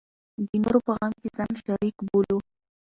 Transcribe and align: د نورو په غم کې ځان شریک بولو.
د 0.47 0.49
نورو 0.61 0.79
په 0.85 0.91
غم 0.97 1.11
کې 1.21 1.27
ځان 1.37 1.51
شریک 1.63 1.95
بولو. 2.07 2.37